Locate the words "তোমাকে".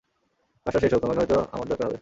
1.01-1.19